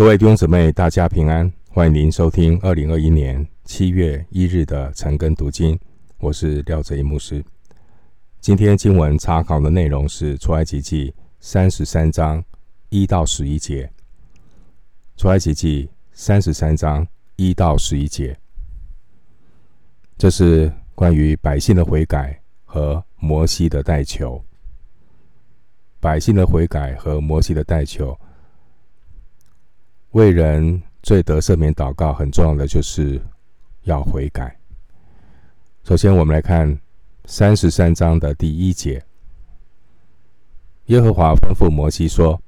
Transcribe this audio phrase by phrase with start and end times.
[0.00, 1.52] 各位弟兄姊妹，大家平安！
[1.68, 5.78] 欢迎您收听二零二一年七月一日的晨更读经，
[6.16, 7.44] 我是廖哲一牧师。
[8.40, 12.42] 今天经文查考的内容是出埃及记三十三章
[12.88, 13.92] 一到十一节。
[15.18, 17.06] 出埃及记三十三章
[17.36, 18.34] 一到十一节，
[20.16, 24.42] 这是关于百姓的悔改和摩西的代求。
[26.00, 28.18] 百姓的悔改和摩西的代求。
[30.12, 33.20] 为人最得赦免祷告，很重要的就是
[33.84, 34.58] 要悔改。
[35.84, 36.76] 首先，我们来看
[37.26, 39.00] 三十三章的第一节：
[40.86, 42.42] 耶和华吩咐摩西说：“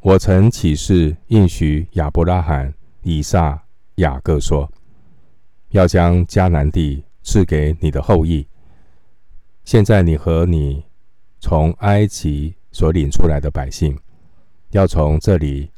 [0.00, 2.72] 我曾起誓应许亚伯拉罕、
[3.02, 3.62] 以撒、
[3.96, 4.66] 雅各说，
[5.72, 8.46] 要将迦南地赐给你的后裔。
[9.64, 10.82] 现在你和你
[11.40, 13.98] 从埃及所领出来的百姓，
[14.70, 15.70] 要从这里。”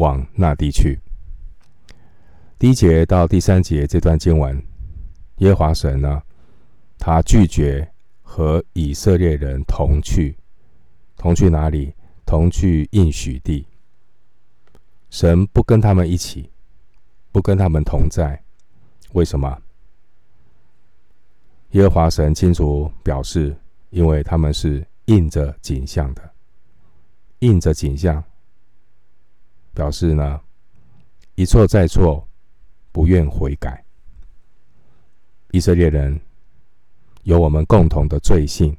[0.00, 0.98] 往那地去。
[2.58, 4.60] 第一节到第三节这段经文，
[5.36, 6.22] 耶和华神呢，
[6.98, 7.86] 他拒绝
[8.22, 10.34] 和以色列人同去，
[11.16, 11.92] 同去哪里？
[12.24, 13.66] 同去应许地。
[15.10, 16.48] 神不跟他们一起，
[17.32, 18.40] 不跟他们同在。
[19.12, 19.60] 为什么？
[21.72, 23.54] 耶和华神清楚表示，
[23.90, 26.30] 因为他们是印着景象的，
[27.40, 28.22] 印着景象。
[29.72, 30.40] 表示呢，
[31.34, 32.26] 一错再错，
[32.92, 33.84] 不愿悔改。
[35.52, 36.20] 以色列人
[37.22, 38.76] 有我们共同的罪性，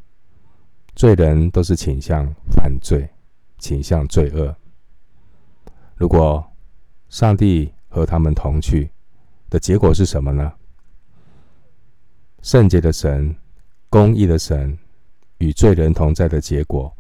[0.96, 3.10] 罪人都是倾向犯罪，
[3.58, 4.56] 倾向罪恶。
[5.96, 6.46] 如果
[7.10, 8.90] 上帝和他们同去
[9.50, 10.54] 的结果是什么呢？
[12.42, 13.36] 圣洁的神、
[13.90, 14.78] 公义的神
[15.38, 16.92] 与罪人同在的结果，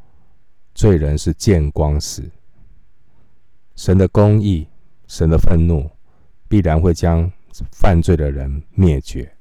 [0.75, 2.29] 罪人是见光死。
[3.81, 4.67] 神的公义，
[5.07, 5.89] 神的愤怒，
[6.47, 7.27] 必然会将
[7.71, 9.35] 犯罪的人灭绝，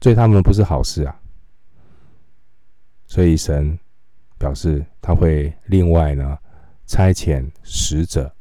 [0.00, 1.20] 对他们不是好事啊。
[3.06, 3.78] 所以神
[4.38, 6.36] 表示他会另外呢
[6.84, 8.34] 差遣使者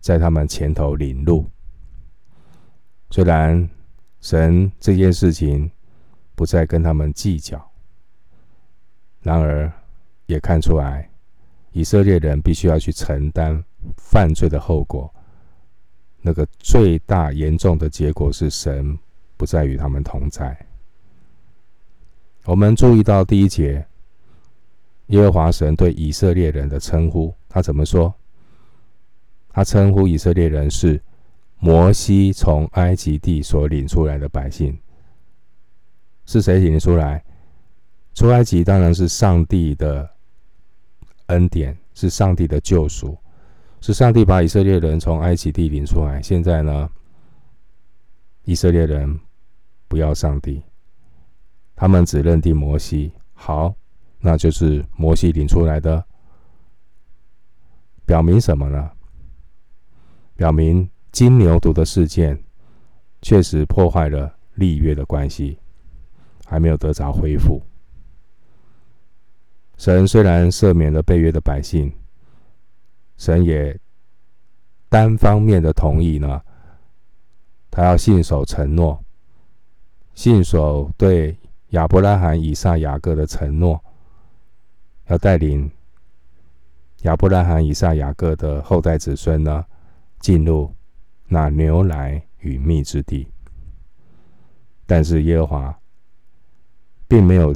[0.00, 1.46] 在他们前头领路。
[3.08, 3.66] 虽然
[4.20, 5.70] 神这件事情
[6.34, 7.72] 不再跟他们计较，
[9.22, 9.72] 然而
[10.26, 11.08] 也看出来
[11.72, 13.64] 以色列人必须要去承担。
[13.96, 15.12] 犯罪的后果，
[16.20, 18.98] 那个最大严重的结果是神
[19.36, 20.56] 不再与他们同在。
[22.44, 23.86] 我们注意到第一节，
[25.08, 28.12] 耶和华神对以色列人的称呼，他怎么说？
[29.50, 31.00] 他称呼以色列人是
[31.58, 34.78] 摩西从埃及地所领出来的百姓。
[36.26, 37.24] 是谁领出来？
[38.14, 40.08] 出埃及当然是上帝的
[41.26, 43.16] 恩典，是上帝的救赎。
[43.80, 46.20] 是上帝把以色列人从埃及地领出来。
[46.20, 46.90] 现在呢，
[48.44, 49.18] 以色列人
[49.86, 50.62] 不要上帝，
[51.76, 53.12] 他们只认定摩西。
[53.34, 53.74] 好，
[54.18, 56.04] 那就是摩西领出来的，
[58.04, 58.90] 表明什么呢？
[60.34, 62.42] 表明金牛犊的事件
[63.22, 65.58] 确实破坏了立约的关系，
[66.44, 67.62] 还没有得着恢复。
[69.76, 71.92] 神虽然赦免了背约的百姓。
[73.18, 73.78] 神也
[74.88, 76.40] 单方面的同意呢，
[77.70, 79.04] 他要信守承诺，
[80.14, 81.36] 信守对
[81.70, 83.78] 亚伯拉罕、以撒、雅各的承诺，
[85.08, 85.70] 要带领
[87.02, 89.64] 亚伯拉罕、以撒、雅各的后代子孙呢，
[90.20, 90.72] 进入
[91.26, 93.28] 那牛奶与蜜之地。
[94.86, 95.78] 但是耶和华
[97.06, 97.54] 并没有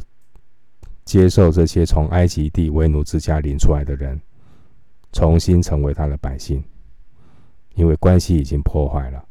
[1.05, 4.21] 接受这些从埃及地为奴之家领出来的人。
[5.12, 6.65] 重新成为他的百姓，
[7.75, 9.23] 因为关系已经破坏了。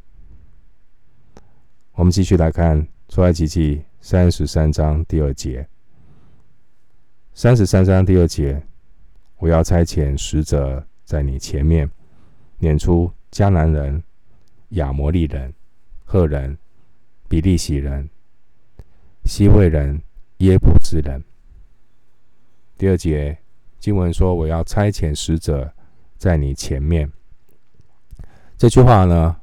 [1.94, 5.68] 我们继续来看出埃及记三十三章第二节。
[7.34, 8.62] 三十三章第二节，
[9.38, 11.90] 我要差遣使者在你前面，
[12.60, 14.04] 撵出迦南人、
[14.70, 15.54] 亚摩利人、
[16.06, 16.58] 赫人、
[17.28, 18.08] 比利洗人、
[19.26, 20.02] 西魏人、
[20.38, 21.24] 耶布斯人。
[22.78, 23.38] 第二节。
[23.82, 25.74] 经文说：“我要差遣使者
[26.16, 27.12] 在你前面。”
[28.56, 29.36] 这句话呢，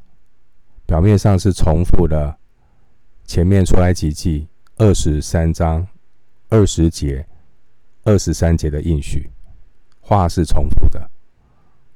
[0.86, 2.38] 表面上是重复了
[3.24, 4.46] 前面出来几记
[4.76, 5.84] 二十三章
[6.48, 7.26] 二十节、
[8.04, 9.28] 二十三节的应许，
[10.00, 11.10] 话是重复的。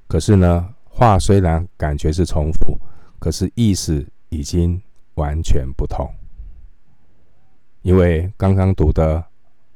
[0.08, 2.76] 可是呢，话虽然感觉是重复，
[3.20, 4.82] 可是意思已经
[5.14, 6.12] 完全不同。
[7.82, 9.24] 因为刚刚读的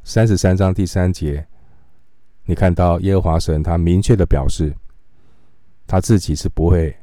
[0.02, 1.46] 三十三章第三节。
[2.46, 4.74] 你看到耶和华神，他明确的表示，
[5.86, 6.96] 他自己是不会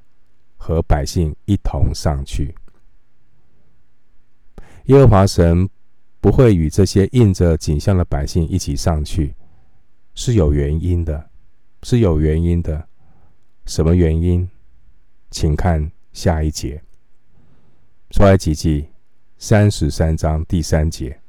[0.58, 2.56] 和百姓一同上去。
[4.86, 5.70] 耶和华神
[6.20, 9.36] 不会与这些印着景象的百姓一起上去，
[10.16, 11.30] 是有原因的，
[11.84, 12.88] 是有原因的。
[13.66, 14.50] 什么原因？
[15.32, 16.82] 请看下一节，
[18.12, 18.88] 出埃及记
[19.38, 21.20] 三十三章第三节。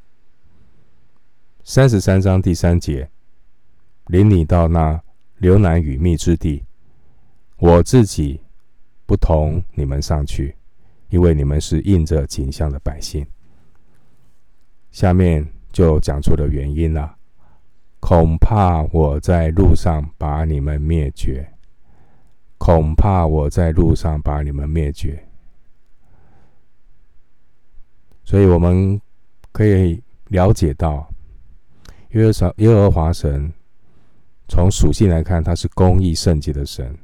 [1.63, 3.09] 三十三章第三节，
[4.07, 5.01] 领你到那
[5.39, 6.63] 流奶与蜜之地，
[7.59, 8.41] 我自己
[9.07, 10.55] 不同你们上去，
[11.09, 13.27] 因为你们是印着景象的百姓。
[14.91, 17.17] 下面就讲出了原因了，
[18.01, 21.49] 恐怕我在路上把你们灭绝。
[22.57, 25.23] 恐怕我在路上把你们灭绝，
[28.25, 28.99] 所以我们
[29.53, 31.07] 可以了解到，
[32.13, 33.53] 耶和神耶和华神
[34.49, 36.97] 从属性来看，他是公义圣洁的神，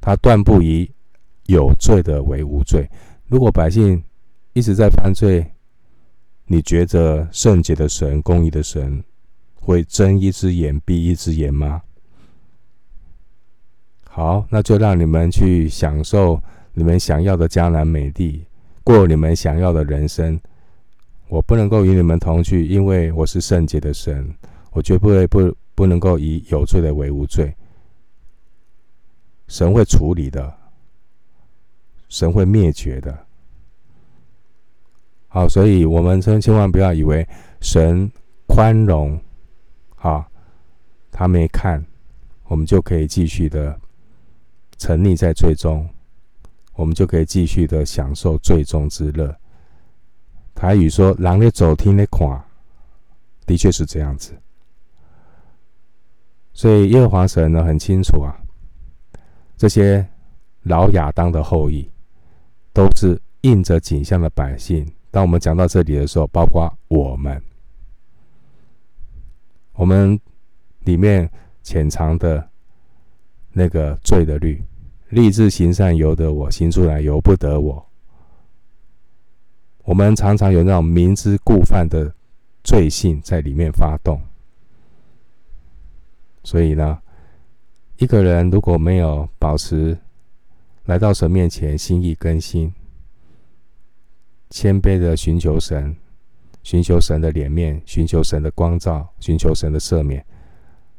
[0.00, 0.90] 他断不以
[1.46, 2.88] 有罪的为无罪。
[3.26, 4.02] 如果百姓
[4.52, 5.46] 一直在犯罪，
[6.46, 9.02] 你觉得圣洁的神、公义的神
[9.54, 11.82] 会睁一只眼闭一只眼吗？
[14.04, 16.38] 好，那就让你们去享受
[16.74, 18.44] 你们想要的江南美地，
[18.84, 20.38] 过你们想要的人生。
[21.28, 24.34] 我不能够与你们同去，因为我是圣洁的神，
[24.72, 27.54] 我绝不会不不能够以有罪的为无罪。
[29.48, 30.52] 神会处理的，
[32.08, 33.26] 神会灭绝的。
[35.28, 37.26] 好，所以我们千千万不要以为
[37.60, 38.10] 神
[38.46, 39.18] 宽容，
[39.96, 40.28] 啊，
[41.10, 41.84] 他没看，
[42.44, 43.78] 我们就可以继续的。
[44.78, 45.88] 沉溺在罪中，
[46.74, 49.32] 我们就可以继续的享受罪中之乐。
[50.56, 52.44] 台语说：“狼咧走天咧看”，
[53.46, 54.34] 的确是这样子。
[56.52, 58.36] 所以耶和华神呢很清楚啊，
[59.56, 60.06] 这些
[60.62, 61.90] 老亚当的后裔
[62.72, 64.86] 都是印着景象的百姓。
[65.10, 67.42] 当我们讲到这里的时候，包括我们，
[69.74, 70.18] 我们
[70.80, 71.28] 里面
[71.62, 72.48] 潜藏的
[73.52, 74.62] 那个罪的律。
[75.10, 77.86] 立志行善由得我，行出来由不得我。
[79.84, 82.10] 我们常常有那种明知故犯的
[82.64, 84.18] 罪性在里面发动。
[86.44, 87.00] 所以呢，
[87.96, 89.96] 一个人如果没有保持
[90.84, 92.72] 来到神面前心意更新、
[94.50, 95.96] 谦卑的寻求神、
[96.62, 100.24] 寻求神的脸面、寻求神的光照、寻求神的赦免，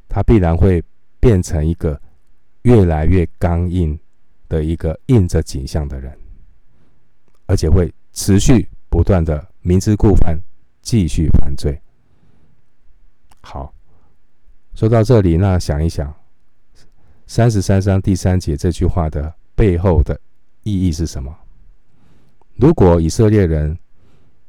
[0.08, 0.84] 他必然会
[1.20, 2.02] 变成一个
[2.64, 4.00] 越来越刚硬。
[4.50, 6.16] 的一个印着景象的人，
[7.48, 10.40] 而且会持续不断的明知故犯，
[10.84, 11.82] 继续犯罪。
[13.42, 13.74] 好，
[14.76, 16.14] 说到这里，那想一想，
[17.28, 20.20] 三十三章第三节这句话的背后的
[20.64, 21.36] 意义是什么？
[22.56, 23.78] 如果以色列人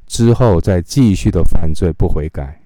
[0.07, 2.61] 之后再继续的犯罪不悔改，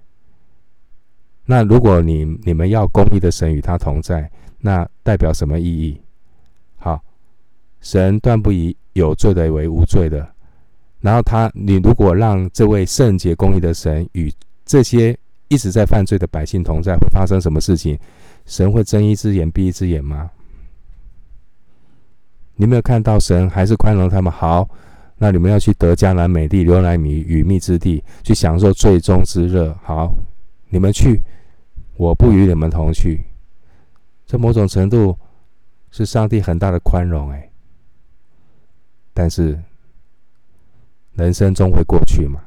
[1.46, 4.30] 那如果你你们要公义的神与他同在，
[4.60, 6.02] 那代表什么意义？
[6.78, 7.02] 好。
[7.82, 10.30] 神断不以有罪的为无罪的，
[11.00, 14.30] 然后他，你如果让这位圣洁公义的神与
[14.66, 15.18] 这些
[15.50, 18.00] 一直在犯罪的百姓同在，会发生什么事情？
[18.46, 20.32] 神会睁一只眼闭一只眼吗？
[22.56, 24.32] 你没有看到神还是宽容他们？
[24.32, 24.70] 好，
[25.18, 29.76] 那你们要去得迦南美地，流奶米与蜜之地，去享受最终之乐。
[29.82, 30.14] 好，
[30.70, 31.20] 你们去，
[31.96, 33.20] 我不与你们同去。
[34.28, 35.18] 这某种程度
[35.90, 37.50] 是上帝很大的宽容，哎。
[39.14, 39.60] 但是，
[41.14, 42.40] 人生终会过去嘛，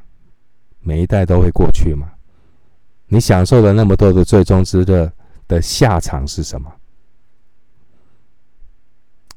[0.79, 2.12] 每一代都会过去嘛。
[3.07, 5.11] 你享受了那么多的最终之乐
[5.47, 6.71] 的下场是什么？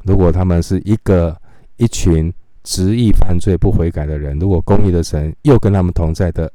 [0.04, 1.36] 如果他们是一个
[1.76, 2.32] 一群
[2.62, 6.50] 执意犯罪不悔改的人，如果公义的神又跟他们同在的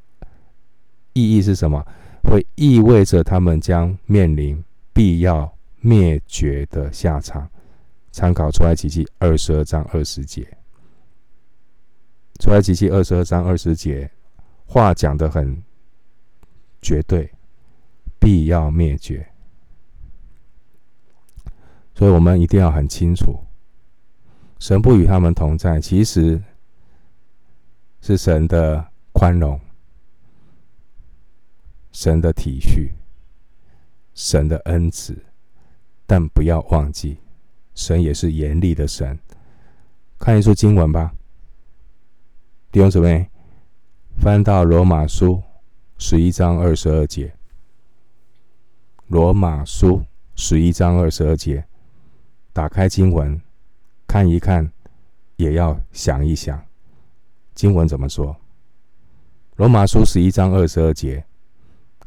[1.14, 1.86] 意义是什么？
[2.24, 4.64] 会意味着他们将面临
[4.94, 7.50] 必要灭绝的下场。
[8.12, 10.46] 参考出埃及记二十二章二十节。
[12.40, 14.10] 出埃及记二十二章二十节，
[14.66, 15.64] 话讲得很
[16.82, 17.32] 绝对，
[18.20, 19.28] 必要灭绝。
[21.94, 23.40] 所以我们一定要很清楚，
[24.60, 26.42] 神不与他们同在，其实
[28.02, 29.60] 是神的宽容、
[31.92, 32.92] 神的体恤、
[34.16, 35.26] 神的恩慈，
[36.08, 37.20] 但不要忘记，
[37.76, 39.20] 神也是严厉的神。
[40.18, 41.14] 看一处经文吧。
[42.72, 43.30] 弟兄姊妹，
[44.18, 45.44] 翻到罗马书
[46.04, 47.32] 十一章二十二节。
[49.10, 50.04] 罗马书
[50.36, 51.64] 十一章二十二节，
[52.52, 53.40] 打开经文，
[54.08, 54.68] 看一看
[55.36, 56.60] 也要想一想，
[57.54, 58.36] 经文怎么说？
[59.58, 61.24] 罗马书十一章二十二节，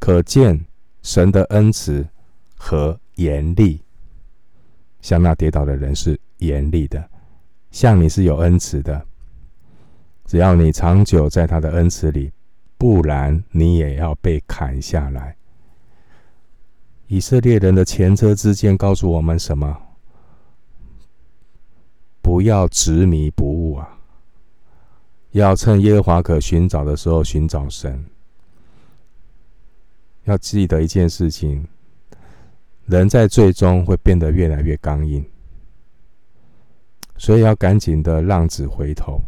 [0.00, 0.66] 可见
[1.02, 2.04] 神的恩慈
[2.56, 3.80] 和严厉，
[5.02, 7.08] 像那跌倒的人是严厉的，
[7.70, 9.06] 像你是有恩慈的。
[10.26, 12.32] 只要你长久在他的恩慈里，
[12.84, 15.34] 不然你也要被砍下来。
[17.06, 19.74] 以色列人的前车之鉴告诉我们什么？
[22.20, 23.98] 不要执迷不悟啊！
[25.30, 28.04] 要趁耶和华可寻找的时候寻找神。
[30.24, 31.66] 要记得一件事情：
[32.84, 35.24] 人在最终会变得越来越刚硬，
[37.16, 39.22] 所以要赶紧的浪子回头。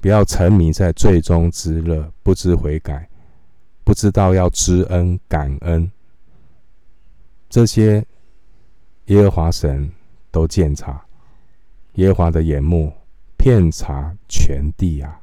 [0.00, 3.08] 不要沉迷在最终之乐，不知悔改，
[3.84, 5.90] 不知道要知恩感恩。
[7.48, 8.04] 这些
[9.06, 9.90] 耶和华神
[10.30, 11.04] 都鉴察，
[11.94, 12.92] 耶和华的眼目
[13.36, 15.20] 遍察全地啊！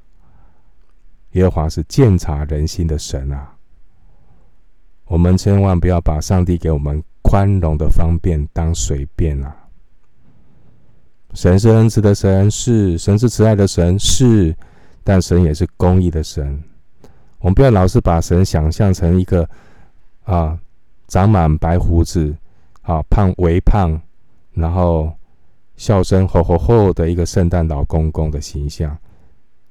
[1.31, 3.55] 耶和华是鉴察人心的神啊！
[5.05, 9.55] 我们千万不要把上帝给我们宽容的方便当随便啊！
[11.33, 14.55] 神是恩慈的神，是神是慈爱的神，是，
[15.07, 16.61] 但神也是公义的神。
[17.39, 19.49] 我们不要老是把神想象成一个
[20.25, 20.59] 啊，
[21.07, 22.35] 长满白胡子，
[22.81, 23.97] 啊胖微胖，
[24.51, 25.09] 然后
[25.77, 28.97] 笑声吼吼吼的一个圣诞老公公的形象。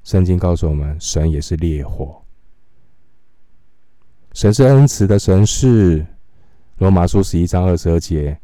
[0.04, 2.22] 圣经告诉我们，神也是烈火，
[4.32, 6.06] 神是恩慈的神，是
[6.78, 8.40] 罗马书十一章二十二节。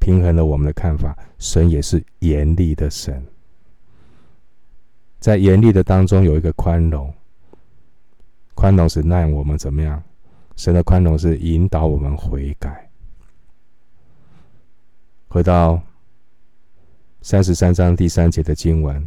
[0.00, 3.24] 平衡了我们的看法，神也是严厉的神，
[5.22, 7.14] 在严厉的当中有一个宽容，
[8.56, 10.02] 宽容是让我们怎么样？
[10.56, 12.90] 神的宽容是引导我们悔改。
[15.28, 15.80] 回到
[17.20, 19.06] 三十三章第三节的经文，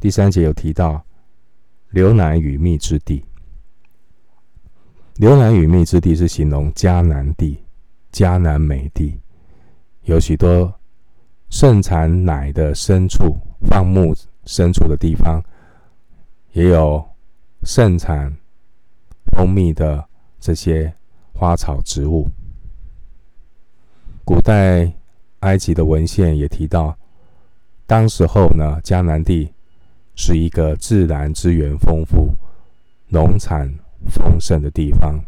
[0.00, 1.04] 第三节有提到
[1.90, 3.22] 流奶与蜜之地，
[5.16, 7.62] 流奶与蜜之地是形容迦南地，
[8.10, 9.20] 迦南美地。
[10.04, 10.72] 有许多
[11.50, 13.36] 盛产奶的牲畜、
[13.66, 14.14] 放牧
[14.50, 15.40] 深处的地方，
[16.54, 17.08] 也有
[17.62, 18.36] 盛产
[19.26, 20.04] 蜂蜜的
[20.40, 20.92] 这些
[21.32, 22.28] 花草植物。
[24.24, 24.92] 古代
[25.40, 26.98] 埃及的文献也提到，
[27.86, 29.52] 当时候呢，迦南地
[30.16, 32.34] 是一个自然资源丰富、
[33.06, 33.72] 农产
[34.08, 35.24] 丰盛的地方。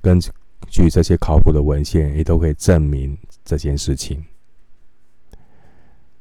[0.00, 0.20] 根
[0.68, 3.18] 据这些考古的文献，也都可以证明。
[3.44, 4.24] 这件事情，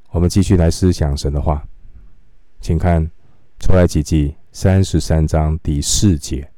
[0.09, 1.67] 我们继续来思想神的话，
[2.59, 3.09] 请看
[3.59, 6.49] 出埃及记三十三章第四节。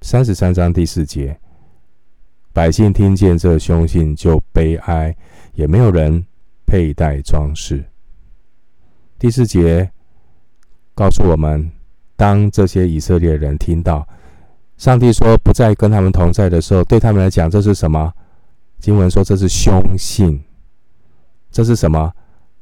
[0.00, 1.38] 三十三章第四节，
[2.52, 5.16] 百姓听见这凶信就悲哀，
[5.54, 6.26] 也没有人
[6.66, 7.84] 佩戴装饰。
[9.16, 9.88] 第四节
[10.92, 11.70] 告诉我们，
[12.16, 14.04] 当这些以色列人听到
[14.76, 18.12] 上帝说不再跟他们同在的时候，对他们来讲，这是什么？
[18.80, 20.42] 经文说这是凶信，
[21.52, 22.12] 这是什么？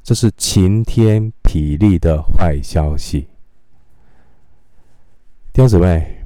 [0.02, 3.28] 这是晴天霹雳的坏消息。
[5.52, 6.24] 弟兄姊妹，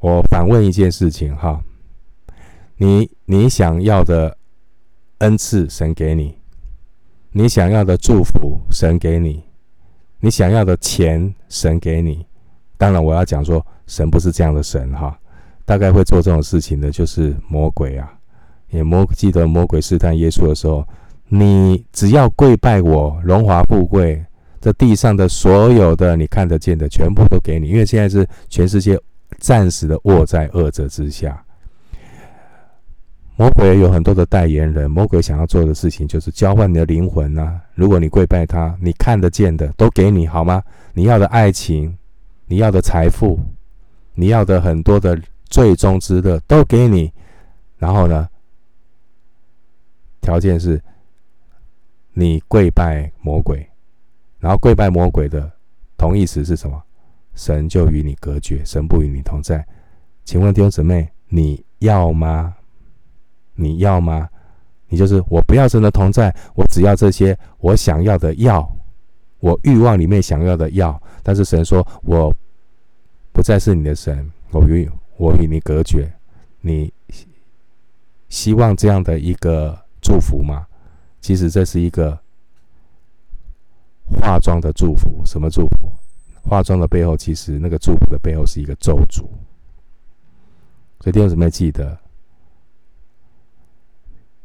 [0.00, 1.62] 我反问一件事情哈，
[2.76, 4.36] 你你想要的
[5.18, 6.34] 恩赐，神给你；
[7.32, 9.42] 你想要的祝福，神给你；
[10.20, 12.26] 你想要的钱，神给你。
[12.76, 15.18] 当然，我要讲说，神不是这样的神哈，
[15.64, 18.12] 大概会做这种事情的，就是魔鬼啊。
[18.70, 20.86] 也魔记得魔鬼试探耶稣的时候，
[21.28, 24.24] 你只要跪拜我，荣华富贵，
[24.60, 27.68] 这地上的所有的你看得见的，全部都给你。
[27.68, 28.98] 因为现在是全世界
[29.38, 31.44] 暂时的握在恶者之下。
[33.36, 37.60] 魔鬼有很多的代言人，魔鬼想要做的事情就是交换你的灵魂呐、啊。
[37.74, 40.60] 如果你跪拜他，你看得见的都给你，好吗？
[40.92, 41.96] 你要的爱情，
[42.46, 43.38] 你要的财富，
[44.14, 47.12] 你要的很多的最终之乐都给你，
[47.76, 48.26] 然后呢？
[50.20, 50.82] 条件是，
[52.18, 53.64] 你跪拜魔鬼，
[54.40, 55.48] 然后跪拜魔鬼的
[55.96, 56.82] 同义词是什么？
[57.36, 59.64] 神就与你隔绝，神不与你同在。
[60.24, 62.56] 请问弟兄姊妹，你要吗？
[63.54, 64.28] 你要吗？
[64.88, 68.68] 你就是我不要神的同在，我只要这些我想要的要，
[69.38, 71.00] 我欲望里面想要的要。
[71.22, 72.34] 但是神说，我
[73.30, 76.12] 不再是你的神，我与我与你隔绝。
[76.62, 76.92] 你
[78.28, 79.78] 希望这样的一个？
[80.00, 80.66] 祝福吗？
[81.20, 82.18] 其实这是一个
[84.20, 85.22] 化妆的祝福。
[85.24, 85.92] 什么祝福？
[86.42, 89.22] 化妆的背后，其实那个祝福的背后是一个咒诅。
[91.00, 91.98] 所以弟兄姊妹记得，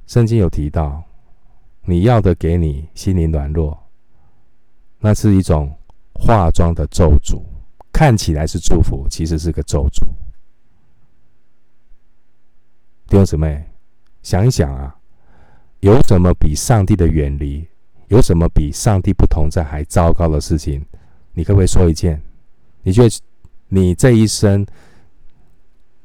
[0.05, 1.03] 圣经有提到，
[1.85, 3.77] 你要的给你，心灵软弱，
[4.99, 5.73] 那是一种
[6.13, 7.41] 化妆的咒诅，
[7.91, 10.05] 看起来是祝福，其实是个咒诅。
[13.07, 13.63] 弟兄姊妹，
[14.21, 14.95] 想一想啊，
[15.83, 17.67] 有什么比上帝的远离，
[18.07, 20.81] 有什么比上帝不同在还糟糕的事情？
[21.33, 22.21] 你可不可以说一件？
[22.83, 23.09] 你觉得
[23.67, 24.65] 你这一生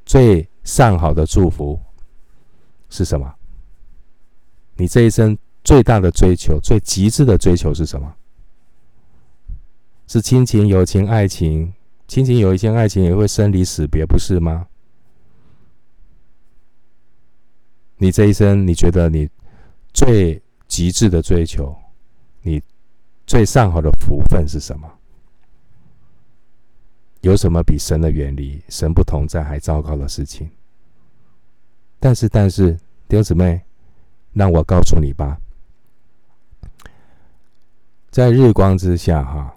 [0.04, 1.78] 最上好的祝福
[2.90, 3.32] 是什么？
[4.74, 8.12] 你这一生最大的追求、最极致的追求是什么？
[10.08, 11.72] 是亲情、友情、爱情？
[12.08, 14.66] 亲情、友情、爱情也会生离死别，不是吗？
[17.98, 19.28] 你这一生，你觉得你
[19.98, 21.76] 最极致的追求，
[22.42, 22.62] 你
[23.26, 24.88] 最上好的福分是什么？
[27.22, 30.48] 有什么比神的远离、神不同在还糟糕的事情？
[31.98, 32.74] 但是，但是，
[33.08, 33.60] 弟兄姊妹，
[34.34, 35.36] 让我告诉你吧，
[38.08, 39.52] 在日光之下，哈，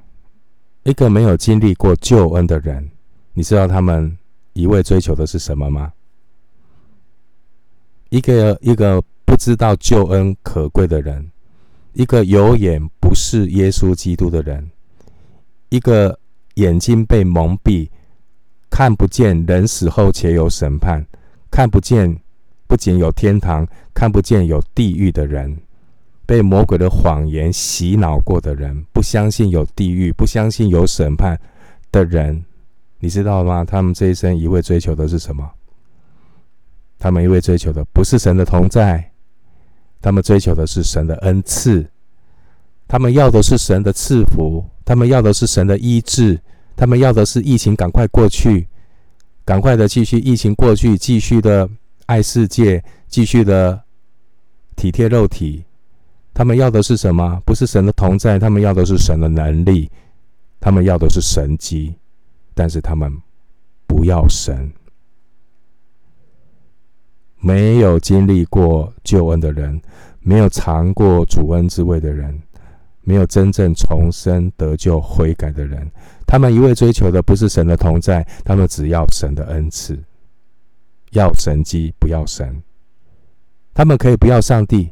[0.81, 2.89] 一个没有经历过救恩的人，
[3.33, 4.17] 你知道他们
[4.53, 5.93] 一味追求的是什么吗？
[8.09, 11.31] 一个一个不知道救恩可贵的人，
[11.93, 14.69] 一个有眼不识耶稣基督的人，
[15.69, 16.19] 一个
[16.55, 17.87] 眼睛被蒙蔽，
[18.69, 21.07] 看不见人死后且有审判，
[21.49, 22.13] 看不见
[22.67, 25.57] 不仅有天堂，看不见有地狱的人，
[26.25, 31.39] 被魔鬼的谎言洗脑过的人，不相信有地狱，不相信有审判
[31.89, 32.43] 的人，
[32.99, 33.63] 你知道吗？
[33.63, 35.49] 他们这一生一味追求的是什么？
[36.99, 39.10] 他们一味追求的不是神的同在，
[40.01, 41.85] 他们追求的是神的恩赐，
[42.87, 46.39] 他们要的是神的赐福，他们要的是神的医治，
[46.75, 48.67] 他们要的是疫情赶快过去，
[49.45, 51.69] 赶快的继续疫情过去，继续的
[52.07, 53.79] 爱世界，继续的
[54.75, 55.63] 体贴肉体。
[56.33, 57.39] 他们要的是什么？
[57.45, 59.91] 不是神的同在，他们要的是神的能力，
[60.59, 61.93] 他们要的是神迹，
[62.55, 63.13] 但是他们
[63.85, 64.71] 不要神。
[67.41, 69.81] 没有经历过救恩的人，
[70.21, 72.41] 没有尝过主恩之味的人，
[73.01, 75.91] 没有真正重生得救悔改的人，
[76.25, 80.01] 他们一味追求的不是神的同在，他们只要神的恩赐，
[81.11, 82.61] 要神迹，不要神。
[83.73, 84.91] 他们可以不要上帝，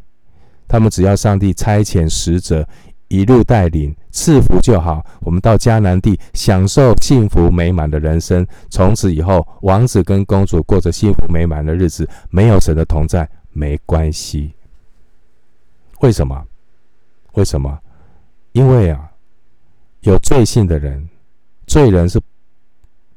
[0.68, 2.68] 他们只要上帝差遣使者。
[3.12, 8.46] 一路带领赐福就好，我们到迦南地享受幸福美满的人生。
[8.70, 14.54] 从此以后，王子跟公主过着幸福美满的日子，没有神的同在没关系。
[16.00, 16.44] 为什么？
[17.34, 17.80] 为什么？
[18.54, 19.12] 因为啊，
[20.02, 21.08] 有罪性的人，
[21.68, 22.20] 罪人是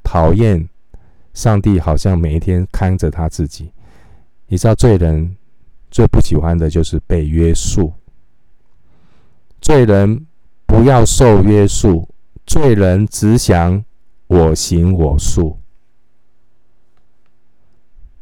[0.03, 0.69] 讨厌
[1.33, 3.73] 上帝，好像每一天看着他自己。
[4.47, 5.37] 你知道，罪人
[5.91, 7.91] 最不喜欢的就是被约束。
[9.63, 10.27] 罪人
[10.73, 12.09] 不要受约束，
[12.47, 13.85] 罪人只想
[14.27, 15.59] 我行我素。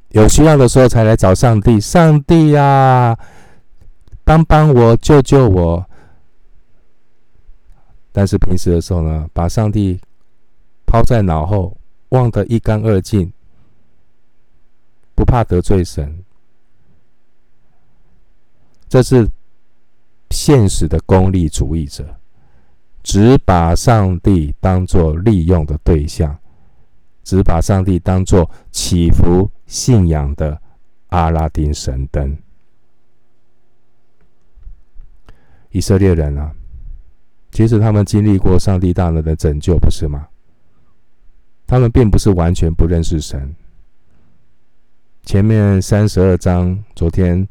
[0.09, 3.17] 有需要的时候才来找上帝，上帝呀，
[4.25, 5.87] 帮帮我，救救我。
[8.11, 10.01] 但是平时的时候呢，把上帝
[10.85, 13.33] 抛在脑后，忘得一干二净，
[15.15, 16.25] 不怕得罪神。
[18.89, 19.31] 这是。
[20.33, 22.20] 现实的功利主义者，
[23.03, 26.39] 只把上帝当作利用的对象，
[27.25, 30.61] 只把上帝当作祈福信仰的
[31.09, 32.37] 阿拉丁神灯。
[35.71, 36.53] 以色列人啊，
[37.53, 40.29] 其实他们经历过上帝大能的拯救，不是吗？
[41.67, 43.55] 他们并不是完全不认识神。
[45.23, 47.47] 前面三十二章，昨天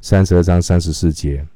[0.00, 1.46] 三十二章三十四节。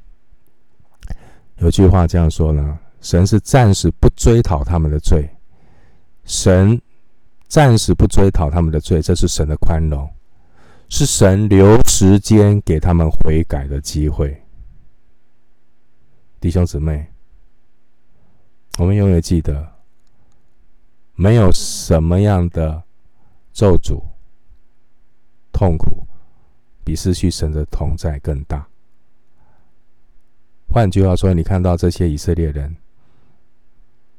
[1.58, 5.28] 有句话这样说呢：神是暂时不追讨他们的罪，
[6.24, 6.80] 神
[7.46, 10.08] 暂时不追讨他们的罪，这是神的宽容，
[10.88, 14.42] 是神留时间给他们悔改的机会。
[16.40, 17.06] 弟兄姊妹，
[18.78, 19.70] 我们永远记得，
[21.14, 22.82] 没有什么样的
[23.52, 24.02] 咒诅、
[25.52, 26.06] 痛苦，
[26.82, 28.66] 比失去神的同在更大。
[30.70, 32.74] 换句话说，你看到这些以色列人，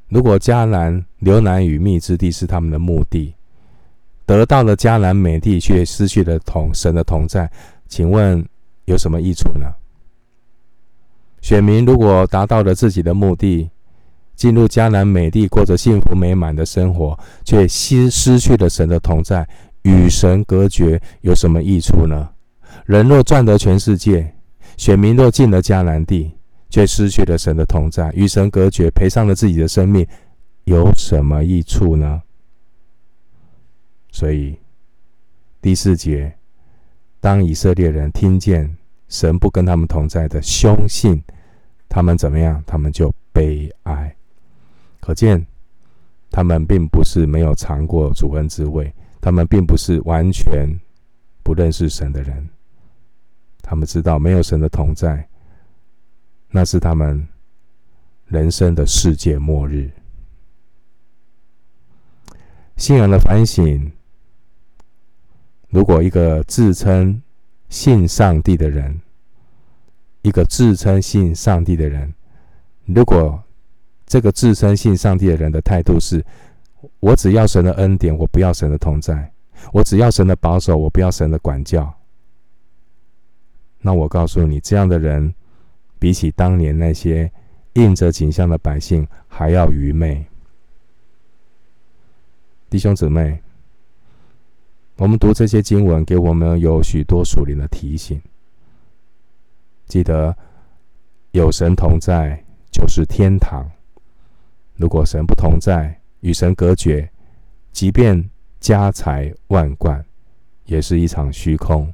[0.10, 3.34] 如果迦南流奶与蜜之地是他们的目的，
[4.26, 7.52] 得到了迦南美地，却失去了同神的同在，
[7.88, 8.46] 请问
[8.86, 9.66] 有什么益处呢？
[11.42, 13.70] 选民如果达到了自己的目的，
[14.36, 19.48] 进入迦南美地，过着幸福美满的生活，却失失去了神的同在，
[19.84, 22.30] 与神隔绝，有什么益处呢？
[22.86, 24.36] 人若赚得全世界，
[24.76, 26.32] 选民若进了迦南地，
[26.76, 30.06] 却失去了神的同在，与神隔绝，赔上了自己的生命，
[30.66, 32.22] 有什么益处呢？
[34.12, 34.60] 所以
[35.62, 36.36] 第四节，
[37.22, 38.76] 当以色列人听见
[39.08, 41.24] 神不跟他们同在的凶信，
[41.88, 42.62] 他们怎么样？
[42.68, 44.14] 他们就悲哀。
[45.00, 45.48] 可见
[46.30, 50.68] 他们并不是没有尝过主恩滋味，他们并不是完全
[51.42, 52.50] 不认识神的人。
[53.62, 55.26] 他们知道没有神的同在，
[56.56, 57.28] 那是他们
[58.28, 59.92] 人生的世界末日。
[62.78, 63.92] 信仰的反省，
[65.68, 67.22] 如果一个自称
[67.68, 69.02] 信上帝的人，
[70.22, 72.14] 一个自称信上帝的人，
[72.86, 73.44] 如果
[74.06, 76.26] 这个自称信上帝的人的态度是：
[77.02, 79.14] 我只要神的恩典，我不要神的同在；
[79.74, 81.94] 我只要神的保守，我不要神的管教。
[83.82, 85.36] 那我告诉你，这样的人
[86.06, 87.32] 比起当年那些
[87.74, 90.24] 印着景象的百姓还要愚昧。
[92.70, 93.42] 弟兄姊妹，
[94.98, 98.22] 我们读这些经文，给我们有许多属灵的提醒。
[99.88, 100.38] 记得
[101.32, 102.40] 有神同在
[102.72, 103.66] 就是天堂；
[104.76, 107.10] 如果神不同在，与神隔绝，
[107.72, 110.06] 即便家财万贯，
[110.66, 111.92] 也是一场虚空。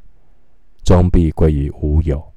[0.84, 2.31] 终必归于无有。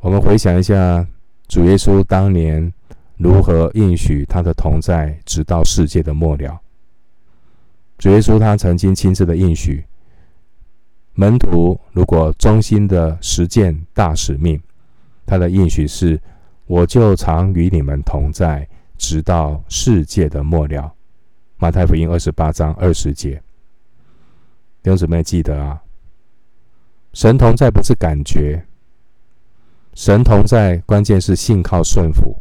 [0.00, 1.04] 我们回想一下，
[1.48, 2.72] 主耶稣当年
[3.16, 6.60] 如何应许他的同在，直到世界的末了。
[7.98, 9.84] 主耶稣他曾经亲自的应许，
[11.14, 14.60] 门徒如果忠心的实践大使命，
[15.26, 16.20] 他的应许是：
[16.66, 20.94] 我就常与你们同在，直到世界的末了。
[21.56, 23.42] 马太福音二十八章二十节。
[24.80, 25.82] 弟兄姊妹记得啊。
[27.14, 28.64] 神同在不是感觉，
[29.98, 32.36] 神同在关键是信靠顺服。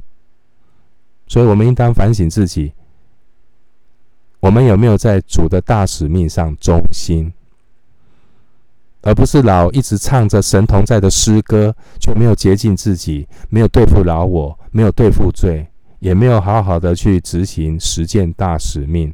[1.25, 2.71] 所以，我们应当反省自己，
[4.39, 7.33] 我们有没有在主的大使命上忠心，
[9.01, 15.67] 而不是老一直唱着神同在的诗歌，却没有洁净自己，没有对付老我，没有对付罪，
[15.97, 19.11] 也没有好好的去执行实践大使命。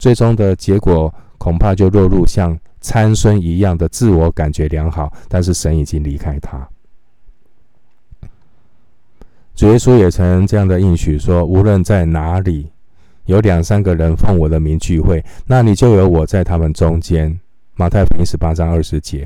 [0.00, 2.58] 最终的结果，恐怕就落入像。
[2.80, 6.68] 参孙一样的自我感觉良好，但是神已经离开他。
[9.54, 12.68] 主耶稣也曾这样的应许说：“无论在哪里
[13.26, 17.38] 有两三个人奉我的名聚会，那里就有我在他们中间。”
[17.76, 19.20] 马太福音十八章二十节。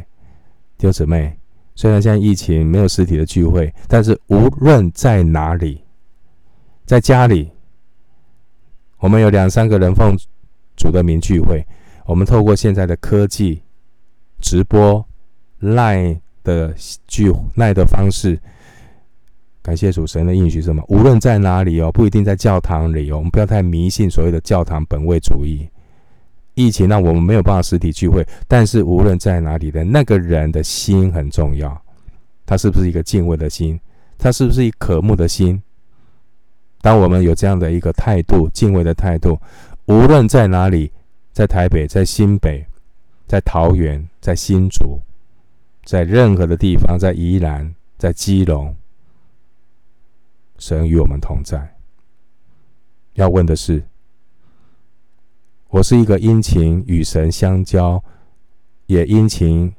[0.76, 1.36] 弟兄姊妹，
[1.74, 5.82] 虽然现在疫情没有实体的聚会，但是无论在哪里，
[6.86, 7.50] 在家里，
[8.98, 10.16] 我们有两三个人奉
[10.76, 11.66] 主的名聚会。
[12.06, 13.62] 我们透过现在的科技
[14.40, 15.04] 直播
[15.60, 16.74] Line 的
[17.06, 18.40] 聚 Line 的方式，
[19.68, 20.82] 感谢主神的应许什么？
[20.88, 25.68] 无论在哪里哦，不一定在教堂里哦，我们不要太迷信所谓的教堂本位主义。
[26.54, 31.78] 疫情让我们没有办法实体聚会，但是无论在哪里的那个人的心很重要，
[32.46, 33.78] 他是不是一个敬畏的心？
[34.16, 35.62] 他是不是一个渴慕的心？
[36.80, 39.38] 当我们有这样的一个态度，敬畏的态度，
[39.84, 40.90] 无论在哪里。
[41.30, 42.64] 在台北，在新北，
[43.26, 44.98] 在桃园，在新竹，
[45.84, 48.74] 在任何的地方，在宜兰，在基隆，
[50.58, 51.76] 神与我们同在。
[53.14, 53.82] 要问的是，
[55.68, 58.02] 我是一个殷勤与神相交，
[58.86, 59.72] 也殷勤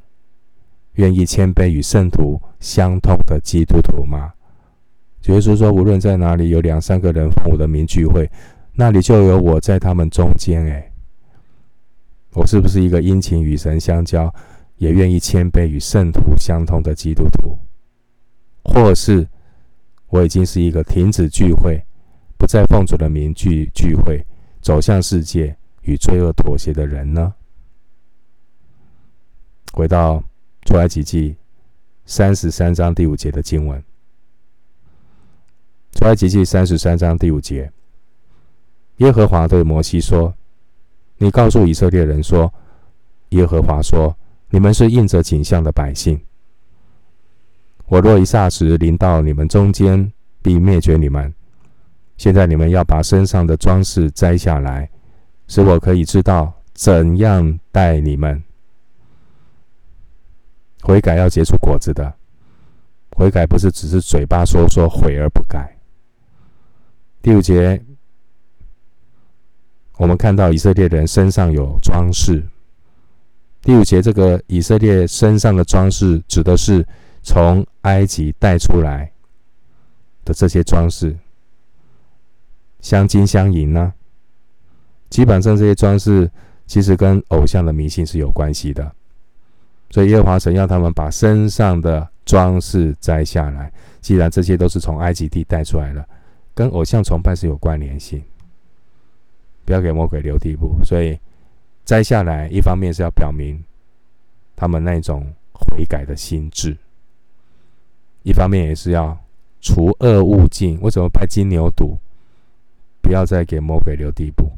[0.93, 4.33] 愿意谦卑与圣徒相通的基督徒吗？
[5.27, 8.29] 耶稣说，无论在哪里有两三个人奉我的名聚会，
[8.73, 10.63] 那里就有我在他们中间。
[10.65, 10.91] 诶。
[12.33, 14.33] 我是不是一个殷勤与神相交，
[14.77, 17.57] 也愿意谦卑与圣徒相通的基督徒？
[18.63, 19.27] 或是
[20.09, 21.83] 我已经是一个停止聚会、
[22.37, 24.25] 不再奉主的名聚聚会、
[24.61, 27.33] 走向世界与罪恶妥协的人呢？
[29.73, 30.23] 回到
[30.65, 31.35] 出埃及记
[32.05, 33.83] 三十三章第五节的经文，
[35.93, 37.71] 出埃及记三十三章第五节，
[38.97, 40.33] 耶和华对摩西说。
[41.21, 42.53] 你告诉以色列人说
[43.29, 44.17] ：“耶和华说，
[44.51, 46.17] 你们是印着景象的百姓。
[47.89, 50.11] 我若一霎时临到你们中间，
[50.43, 51.33] 必灭绝你们。
[52.17, 54.87] 现在你们要把身上的装饰摘下来，
[55.47, 58.41] 使我可以知道怎样待你们。
[60.83, 62.13] 悔改要结出果子的，
[63.17, 65.75] 悔改不是只是嘴巴说说悔而不改。”
[67.21, 67.83] 第五节。
[69.97, 72.41] 我们看到以色列人身上有装饰，
[73.61, 76.87] 第五节，这个以色列身上的装饰，指的是
[77.29, 79.11] 从埃及带出来
[80.25, 81.15] 的这些装饰，
[82.81, 83.93] 镶金镶银呢。
[85.11, 86.27] 基本上这些装饰
[86.65, 88.91] 其实跟偶像的迷信是有关系的，
[89.91, 93.71] 所以耶和华神要他们把身上的装饰摘下来。
[94.01, 96.03] 既然这些都是从埃及地带出来的，
[96.55, 98.19] 跟偶像崇拜是有关联性，
[99.65, 100.75] 不要给魔鬼留地步。
[100.83, 101.15] 所以。
[101.85, 103.63] 摘下来，一方面是要表明
[104.55, 106.77] 他们那种悔改的心志，
[108.23, 109.17] 一方面也是要
[109.61, 110.79] 除恶务尽。
[110.81, 111.97] 为什么拜金牛犊？
[113.01, 114.51] 不要再给魔鬼留地步，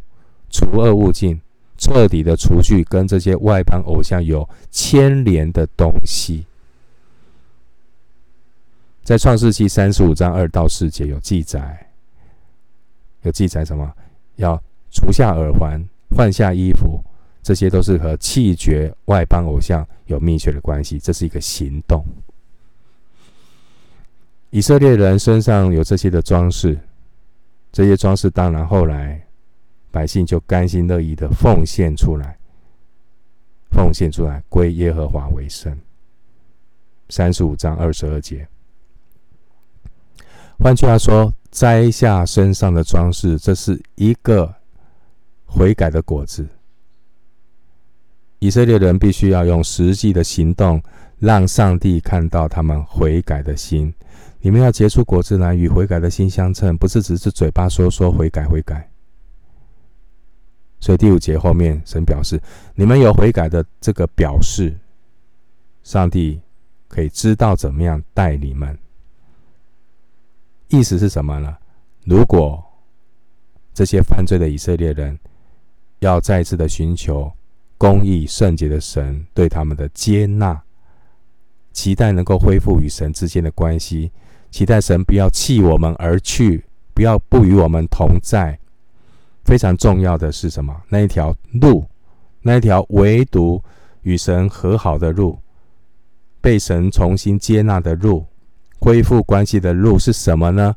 [0.50, 1.40] 除恶务尽，
[1.78, 6.46] 彻底的除去跟这些外邦偶像有牵连的东西。
[9.04, 11.88] 在创世记三十五章二到四节有记载，
[13.22, 13.90] 有记载什么？
[14.36, 15.82] 要除下耳环，
[16.16, 17.02] 换下衣服。
[17.44, 22.06] 这些都是和弃绝外邦偶像有密切的关系，这是一个行动。
[24.52, 26.78] 以色列人身上有这些的装饰，
[27.72, 29.26] 这些装饰当然后来
[29.90, 32.38] 百姓就甘心乐意的奉献出来，
[33.72, 35.76] 奉献出来归耶和华为圣。
[37.08, 38.46] 三十五章二十二节。
[40.60, 44.54] 换句话说，摘下身上的装饰，这是一个
[45.46, 46.46] 悔改的果子。
[48.40, 50.84] 以色列人必须要用实际的行动，
[51.20, 53.94] 让上帝看到他们悔改的心。
[54.42, 58.90] 你们要结出果子来，与悔改的心相称，不是只是嘴巴说说悔改悔改。
[60.80, 62.42] 所以第五节后面，神表示
[62.76, 64.76] 你们有悔改的这个表示，
[65.84, 66.42] 上帝
[66.88, 68.78] 可以知道怎么样待你们。
[70.70, 71.56] 意思是什么呢？
[72.06, 72.64] 如果
[73.74, 75.18] 这些犯罪的以色列人
[76.00, 77.32] 要再次的寻求。
[77.78, 80.62] 公义圣洁的神对他们的接纳，
[81.74, 84.12] 期待能够恢复与神之间的关系，
[84.52, 88.60] 期待神不要弃我们而去，不要不与我们同在。
[89.46, 90.80] 非常重要的是什么？
[90.90, 91.86] 那一条路，
[92.42, 93.64] 那一条唯独
[94.04, 95.40] 与神和好的路，
[96.40, 98.26] 被神重新接纳的路，
[98.80, 100.76] 恢复关系的路是什么呢？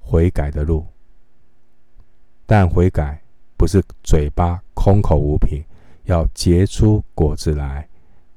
[0.00, 0.86] 悔改的路。
[2.46, 3.20] 但悔改
[3.56, 5.62] 不是嘴巴空口无凭。
[6.04, 7.88] 要结出果子来，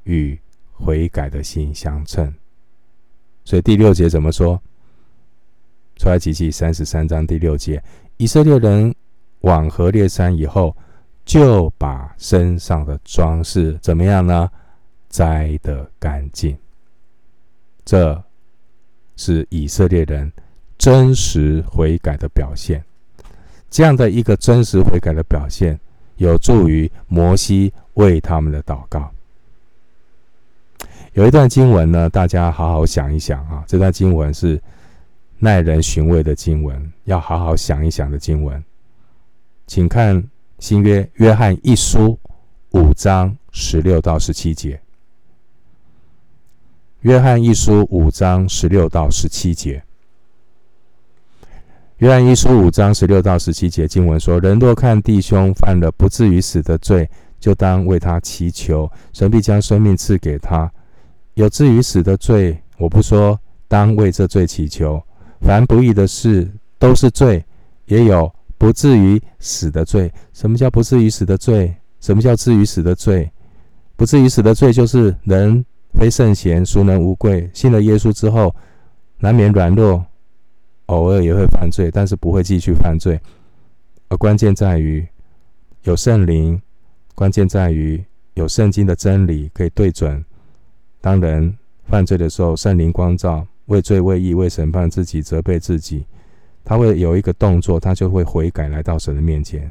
[0.06, 0.36] 与
[0.74, 2.34] 悔改的心相称。
[3.50, 4.62] 所以第六节怎么说？
[5.96, 7.82] 出埃及记三十三章第六节：
[8.18, 8.94] 以色列人
[9.40, 10.78] 往何烈山以后，
[11.26, 14.48] 就把身上的装饰怎么样呢？
[15.10, 16.56] 摘得干净。
[17.84, 18.24] 这
[19.16, 20.32] 是以色列人
[20.78, 22.86] 真实悔改的表现。
[23.72, 25.80] 这样的一个真实悔改的表现。
[26.18, 29.12] 有助于摩西为他们的祷告。
[31.14, 34.62] 有一段经文呢，大家好好想一想啊，这段经文是
[35.40, 38.64] 耐人寻味的经文，要好好想一想的经文。
[39.66, 40.24] 请看
[40.60, 42.18] 新约约翰一书
[42.72, 44.80] 五章十六到十七节。
[47.02, 49.82] 约翰一书五章十六到十七节。
[51.98, 60.72] 约翰一书五章十六到十七节经文说：“人若看弟兄犯了不至于死的罪，就当为他祈求，神必将生命赐给他。
[61.40, 65.02] 有至于死的罪，我不说，当为这罪祈求。
[65.40, 66.46] 凡不义的事
[66.78, 67.42] 都是罪，
[67.86, 70.12] 也有不至于死的罪。
[70.34, 71.74] 什么叫不至于死的罪？
[72.02, 73.32] 什么叫至于死的罪？
[73.96, 77.32] 不至于死的罪，就是人非圣贤，孰能无过？
[77.54, 78.54] 信了耶稣之后，
[79.20, 80.06] 难免软弱。”
[80.88, 83.18] 偶尔也会犯罪，但是不会继续犯罪。
[84.10, 85.08] 而关键在于
[85.84, 86.62] 有圣灵，
[87.16, 90.22] 关键在于有圣经的真理可以对准。
[91.02, 96.06] 当人犯罪的时候，圣灵光照，为罪、为义、为审判自己、责备自己，
[96.64, 99.70] 他会有一个动作，他就会悔改，来到神的面前。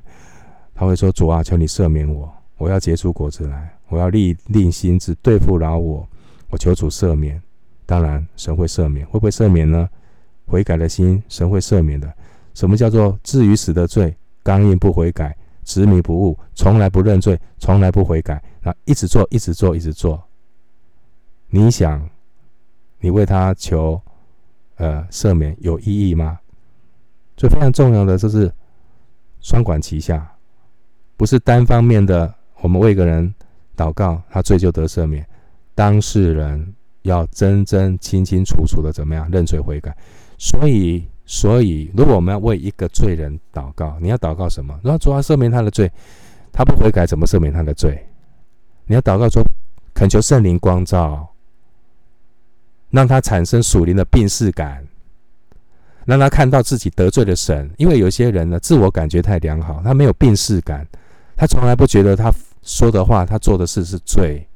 [0.75, 6.09] 他会说：“主啊，求你赦免我，我要结出果子来，我要立令心志对付饶我，
[6.51, 7.41] 我求主赦免。”
[7.85, 9.89] 当然，神会赦免，会不会赦免呢？
[10.47, 12.13] 悔改的心，神会赦免的。
[12.55, 14.15] 什么叫做至于死的罪？
[14.43, 20.23] 刚硬不悔改，执迷不悟，从来不认罪，从来不悔改，那一直做，一直做，一直做。
[21.51, 22.09] 你想，
[23.01, 24.01] 你为他求
[24.77, 26.39] 呃赦免有意义吗？
[27.37, 28.53] 所以非常重要的就是
[29.41, 30.31] 双管齐下，
[31.17, 32.35] 不是单方面的。
[32.61, 33.33] 我们为一个人
[33.77, 35.25] 祷告，他罪就得赦免。
[35.77, 39.97] 当事人要真真清清楚楚的怎么样认罪悔改。
[40.37, 44.77] 所以，所以，如果我们要为一个罪人祷告，你要祷告什么？
[44.83, 45.89] 然后主要赦免他的罪，
[46.53, 48.05] 他不悔改，怎么赦免他的罪？
[48.87, 49.41] 你要祷告说，
[49.95, 51.29] 恳求圣灵光照，
[52.91, 54.87] 让他产生属灵的病逝感，
[56.05, 57.71] 让他看到自己得罪了神。
[57.77, 60.87] 因为有些人呢，自我感觉太良好，他没有病逝感，
[61.37, 64.47] 他从来不觉得他说的话、他做的事是罪。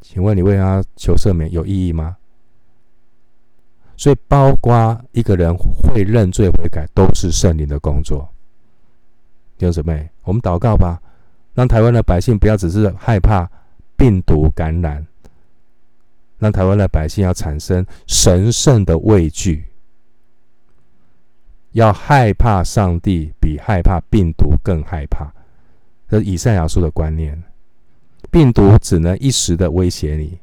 [0.00, 2.16] 请问你为他求赦免有意义吗？
[3.96, 8.28] 所以，包括一个人会认罪悔改，都是圣灵的工作。
[9.56, 11.00] 弟兄姊妹，我们祷告吧，
[11.54, 13.48] 让台湾的百姓不要只是害怕
[13.96, 15.06] 病毒感染，
[16.44, 19.64] 让台湾的百姓要产生神圣的畏惧，
[21.72, 25.32] 要害怕上帝比害怕病毒更害怕。
[26.06, 27.42] 这是以赛亚书的观念，
[28.30, 30.38] 病毒只能一时的威胁你，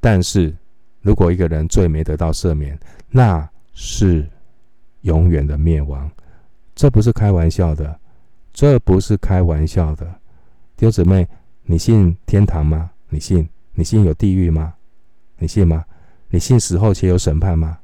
[0.00, 0.54] 但是。
[1.00, 2.78] 如果一个人罪没得到赦免，
[3.10, 4.24] 那是
[5.00, 6.08] 永远的灭亡。
[6.76, 7.98] 这不是开玩笑的，
[8.52, 10.06] 这不是开玩笑的。
[10.76, 11.26] 弟兄姊妹，
[11.64, 12.92] 你信天堂吗？
[13.08, 13.48] 你信？
[13.74, 14.74] 你信有地狱吗？
[15.42, 15.84] 你信吗？
[16.30, 17.80] 你信死后且有审判吗？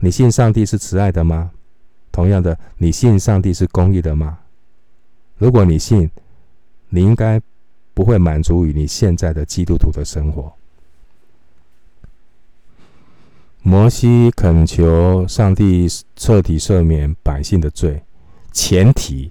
[0.00, 1.52] 你信上帝是慈爱的吗？
[2.10, 4.40] 同样的，你信上帝是公义的吗？
[5.38, 6.10] 如果你信，
[6.88, 7.40] 你应该
[7.94, 10.52] 不会满足于你现在的基督徒的生活。
[13.62, 18.02] 摩西恳求上帝彻底赦免百姓的罪，
[18.50, 19.30] 前提，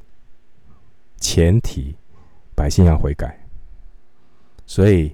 [1.17, 1.95] 前提，
[2.55, 3.37] 百姓要悔改。
[4.65, 5.13] 所以，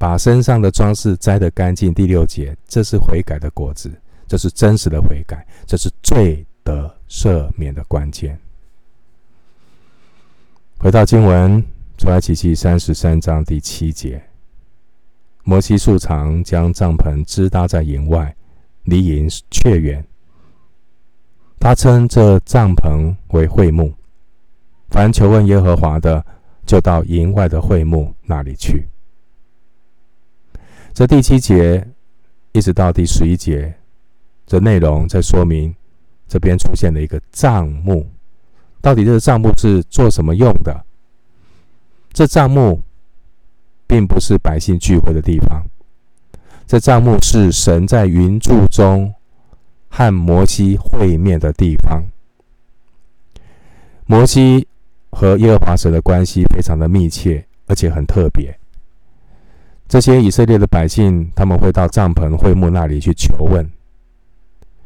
[0.00, 1.92] 把身上的装饰摘得干净。
[1.92, 3.92] 第六节，这是悔改的果子，
[4.26, 8.38] 这是真实的悔改，这是罪得赦免的关键。
[10.78, 11.62] 回到经文，
[11.98, 14.22] 出埃及记三十三章第七节，
[15.44, 18.34] 摩西素常将帐篷支搭在营外。
[18.84, 20.02] 离营却远，
[21.60, 23.92] 他称这帐篷为会幕。
[24.88, 26.24] 凡求问耶和华的，
[26.64, 28.88] 就到营外的会幕那里去。
[30.92, 31.86] 这第七节
[32.52, 33.74] 一直到第十一节，
[34.46, 35.74] 这内容在说明
[36.28, 38.06] 这边出现了一个帐目。
[38.80, 40.84] 到底这个帐目是做什么用的？
[42.12, 42.82] 这帐目
[43.86, 45.64] 并不是百姓聚会的地方。
[46.66, 49.14] 这帐目是神在云柱中
[49.88, 52.04] 和摩西会面的地方。
[54.06, 54.66] 摩西
[55.10, 58.56] 和耶和华神的关系非常的密切，而且很特别。
[59.90, 63.68] 这些以色列的百姓，他们会到帐篷会幕那里去求问，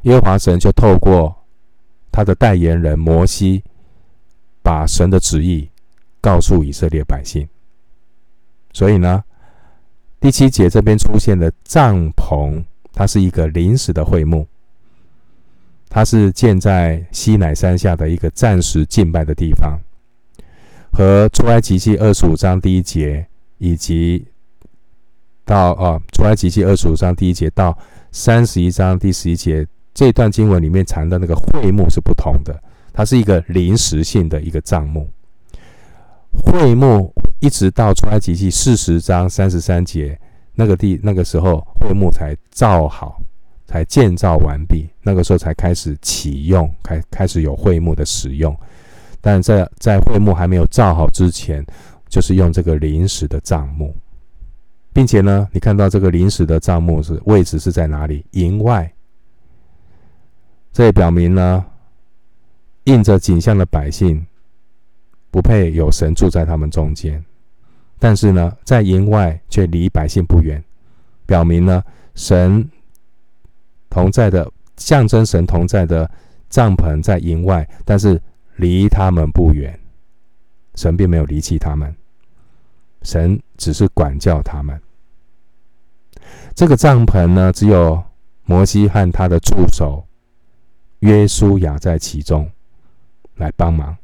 [0.04, 1.36] 耶和华神就透过
[2.10, 3.62] 他的代言人摩西，
[4.62, 5.68] 把神的旨意
[6.22, 7.46] 告诉以色列百姓。
[8.72, 9.22] 所以呢，
[10.18, 12.64] 第七节这边出现的帐篷，
[12.94, 14.46] 它是一个临时的会幕，
[15.90, 19.78] 它是建在西乃山下的一个暂时敬拜的地方，
[20.90, 23.26] 和出埃及记二十五章第一节
[23.58, 24.26] 以及
[25.44, 27.76] 到啊出埃及记二十五章第一节到
[28.12, 32.58] 三十一章第十一节这段经文里面谈的那个会幕是不同的，
[32.92, 35.08] 它是一个临时性的一个帐幕，
[36.32, 37.12] 会幕。
[37.40, 40.18] 一直到出埃及记四十章三十三节，
[40.54, 43.20] 那个地那个时候会幕才造好，
[43.66, 48.56] 才建造完毕，那个时候才开始启用，开开始有会幕的使用。
[49.20, 51.62] 但在在会幕还没有造好之前，
[52.08, 53.94] 就是用这个临时的帐幕，
[54.94, 58.24] 并且呢，你看到这个临时的帐幕是位置是在哪里？
[58.30, 58.90] 营外。
[60.72, 61.66] 这也表明呢，
[62.84, 64.24] 印着景象的百姓
[65.30, 67.22] 不配有神住在他们中间。
[67.98, 70.62] 但是呢，在营外却离百姓不远，
[71.26, 71.82] 表明呢，
[72.14, 72.68] 神
[73.90, 76.08] 同在的象征，神同在的
[76.48, 78.20] 帐篷在营外，但是
[78.56, 79.76] 离他们不远，
[80.74, 81.94] 神并没有离弃他们，
[83.02, 84.78] 神只是管教他们。
[86.54, 88.04] 这个帐篷呢，只有
[88.44, 90.06] 摩西和他的助手
[90.98, 92.46] 约书亚在其中
[93.36, 93.96] 来帮忙，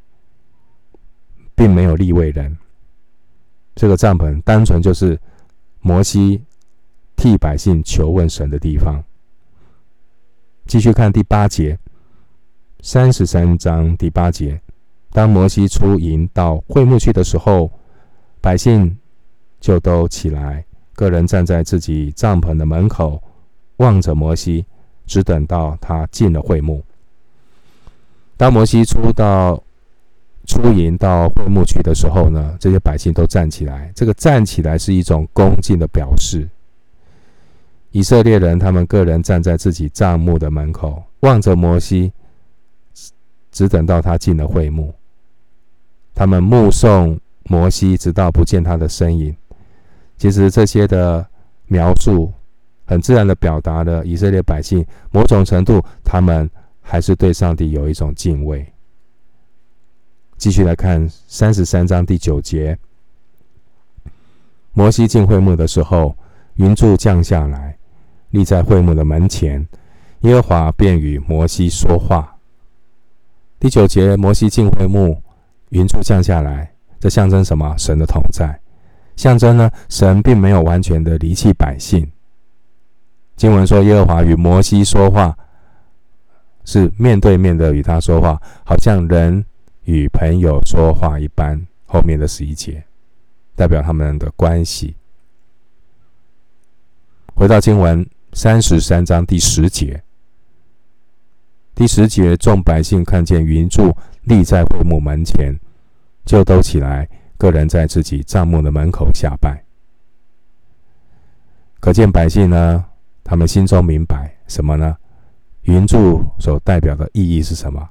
[1.54, 2.56] 并没有立位人。
[3.74, 5.20] 这个帐篷单纯就是
[5.80, 6.42] 摩西
[7.16, 9.04] 替百姓求问神的地方。
[10.66, 11.78] 继续看第八节，
[12.80, 14.58] 三十三章第八节，
[15.10, 17.70] 当摩西出营到会幕去的时候，
[18.40, 18.96] 百姓
[19.60, 23.22] 就都起来，个人站在自己帐篷的门口，
[23.76, 24.64] 望着摩西，
[25.06, 26.82] 只等到他进了会幕。
[28.36, 29.62] 当摩西出到
[30.46, 33.92] 出营到会幕去的时候呢，这些百姓都站起来。
[33.94, 36.48] 这个站起来是一种恭敬的表示。
[37.90, 42.12] 以色列人他们个人站在自己帐幕的门口，望着摩西，
[43.52, 44.94] 只等到他进了会幕。
[46.14, 49.36] 他们目送摩西，直到不见他的身影。
[50.20, 51.26] 其实这些的
[51.64, 52.30] 描述，
[52.84, 56.48] 很自然的表达了以色列百姓某种程度，他们
[56.82, 58.70] 还是对上帝有一种敬畏。
[60.36, 62.78] 继续来看三十三章第九节，
[64.74, 66.14] 摩西进会幕的时候，
[66.56, 67.78] 云柱降下来，
[68.28, 69.66] 立在会幕的门前，
[70.20, 72.36] 耶和华便与摩西说话。
[73.58, 75.22] 第九节，摩西进会幕，
[75.70, 77.74] 云柱降下来，这象征什么？
[77.78, 78.59] 神的同在，
[79.20, 82.10] 象征呢，神并没有完全的离弃百姓。
[83.36, 85.36] 经文说，耶和华与摩西说话，
[86.64, 89.44] 是面对面的与他说话，好像人
[89.84, 91.60] 与朋友说话一般。
[91.84, 92.82] 后面的十一节，
[93.54, 94.94] 代表他们的关系。
[97.34, 100.02] 回到经文三十三章第十节。
[101.74, 105.54] 第十节，众百姓看见云柱立在会幕门前，
[106.24, 107.06] 就都起来，
[107.40, 109.64] 个人在自己帐幕的门口下拜。
[111.80, 112.84] 可见百姓呢，
[113.24, 114.94] 他们心中明白什么呢？
[115.62, 117.88] 云柱所代表的意义是什么？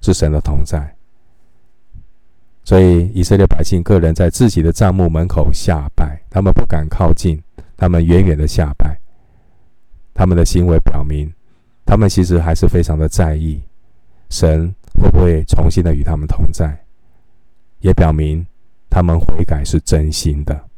[0.00, 0.92] 是神的同在。
[2.64, 7.40] 所以以色列百姓个人在自己的帐幕门口下拜，他们不敢靠近，
[7.76, 8.98] 他们远远的下拜。
[10.12, 11.32] 他们的行为表明。
[11.86, 13.62] 他们其实还是非常的在意，
[14.28, 16.76] 神会不会重新的与他们同在，
[17.78, 18.44] 也表明
[18.90, 20.68] 他们悔改是真心的。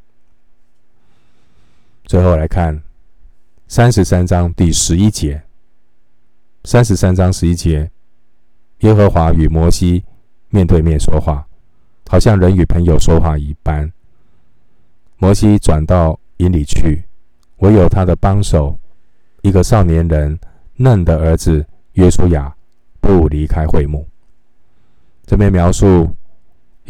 [2.05, 2.83] 最后来看
[3.69, 5.43] 三十三章第十一节，
[6.65, 7.91] 三十三章十一节，
[8.81, 10.05] 耶和华与摩西
[10.49, 11.47] 面对面说话，
[12.09, 13.91] 好像人与朋友说话一般。
[15.19, 17.05] 摩西转到营里去，
[17.59, 18.79] 唯有他的帮手，
[19.43, 20.39] 一个少年人。
[20.83, 22.57] 嫩的儿子约书亚
[23.03, 24.09] 不离开会幕。
[25.27, 26.09] 这边描述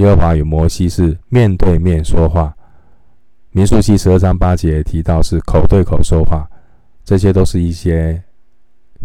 [0.00, 2.56] 耶和华与摩西是面对面说话。
[3.50, 6.48] 民数记十二章八节提到是口对口说话，
[7.04, 8.22] 这些都是一些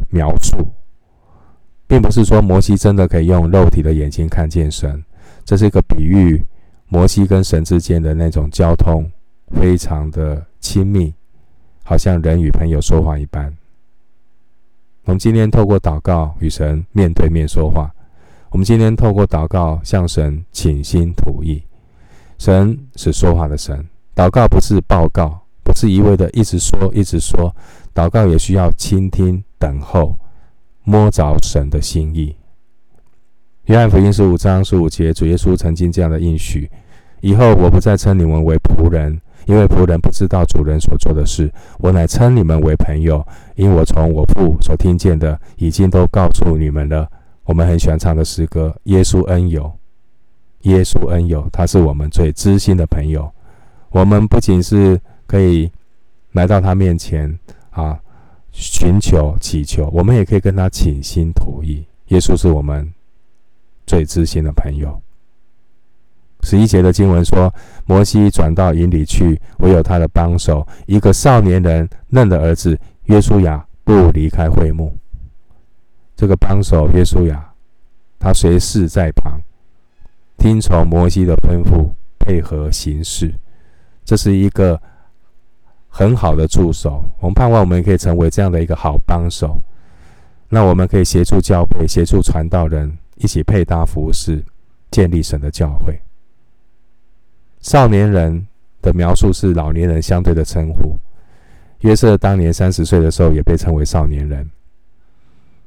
[0.09, 0.55] 描述，
[1.85, 5.03] 并不是说摩西真的可以用肉体的眼睛看见神。
[5.43, 6.41] 这是一个比喻，
[6.87, 9.05] 摩西跟神之间的那种交通
[9.51, 11.13] 非常的亲密，
[11.83, 13.53] 好像人与朋友说话一般。
[15.03, 17.93] 我们今天透过祷告与神面对面说话。
[18.49, 21.61] 我们今天透过祷告向神倾心吐意。
[22.37, 23.85] 神是说话的神，
[24.15, 27.53] 祷告不是报告，不是一味的一直说一直说。
[27.93, 30.17] 祷告也需要倾听、等候，
[30.83, 32.35] 摸着神的心意。
[33.65, 36.69] 约翰福音十五章十五节，主耶稣曾经这样的应许：
[37.21, 39.19] 以后我不再称你们为仆人。
[39.47, 43.23] 因为仆人不知道主人所做的事，我乃称你们为朋友，
[43.55, 47.07] 因我从我父所听见的，已经都告诉你们了。
[47.45, 49.71] 我们很喜欢唱的诗歌《耶稣恩友》，
[50.69, 53.31] 耶稣恩友，他是我们最知心的朋友。
[53.91, 55.71] 我们不仅是可以
[56.31, 57.39] 来到他面前
[57.69, 57.99] 啊，
[58.51, 61.85] 寻求祈求，我们也可以跟他倾心吐意。
[62.07, 62.91] 耶稣是我们
[63.85, 64.99] 最知心的朋友。
[66.41, 67.53] 十一节的经文说，
[67.85, 74.91] 摩西转到营里去，唯有他的帮手，一个少年人嫩的儿子约书亚不离开会幕。
[76.15, 77.53] 这个帮手约书亚，
[78.17, 79.39] 他随侍在旁，
[80.37, 83.33] 听从摩西的吩咐，配合行事。
[84.03, 84.79] 这是一个
[85.89, 87.03] 很好的助手。
[87.19, 89.59] 我们盼望我们可以成为这样的一个好帮手。
[90.47, 94.43] 那我们可以协助教会，协助传道人，一起配搭服侍，
[94.91, 95.99] 建立神的教会。
[97.61, 98.47] 少年人
[98.81, 100.95] 的描述是老年人相对的称呼。
[101.79, 104.49] 约瑟当年三十岁的时候也被称为少年人，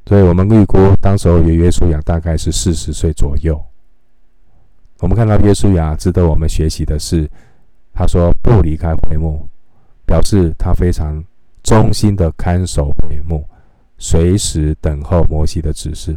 [0.09, 3.63] 所以我们预估当时候约约书亚大概是四十岁左右。
[5.01, 7.29] 我们看到约书亚值得我们学习的是，
[7.93, 9.47] 他说不离开会幕，
[10.07, 11.23] 表示他非常
[11.63, 13.47] 忠心的看守会幕，
[13.99, 16.17] 随时等候摩西的指示。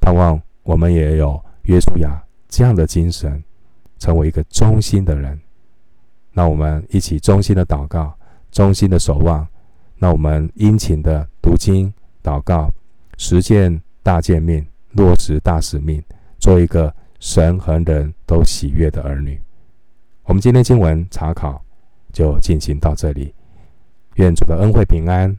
[0.00, 3.42] 盼望我们也有约书亚这样的精神。
[3.98, 5.38] 成为一个忠心的人，
[6.32, 8.14] 那我们一起忠心的祷告，
[8.50, 9.46] 忠心的守望。
[9.98, 12.70] 那我们殷勤的读经、祷告，
[13.22, 16.02] 实践大诫命，落实大使命，
[16.38, 19.38] 做一个神和人都喜悦的儿女。
[20.22, 21.62] 我们今天经文查考
[22.14, 23.34] 就进行到这里，
[24.14, 25.36] 愿主的恩惠平安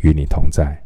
[0.00, 0.81] 与你同在。